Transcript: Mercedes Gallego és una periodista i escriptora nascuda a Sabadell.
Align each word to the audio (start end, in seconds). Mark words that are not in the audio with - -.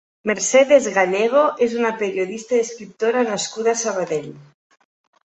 Mercedes 0.29 0.85
Gallego 0.93 1.41
és 1.65 1.75
una 1.81 1.91
periodista 1.99 2.57
i 2.57 2.61
escriptora 2.67 3.23
nascuda 3.27 3.75
a 3.77 3.79
Sabadell. 3.83 4.31